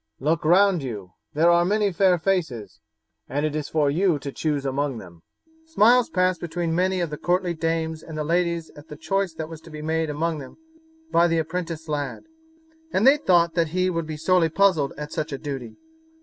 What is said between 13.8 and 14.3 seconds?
would be